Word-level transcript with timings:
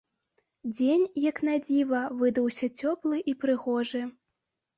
Дзень, 0.77 1.03
як 1.29 1.41
на 1.49 1.57
дзіва, 1.65 1.99
выдаўся 2.23 2.71
цёплы 2.79 3.21
і 3.33 3.37
прыгожы. 3.45 4.01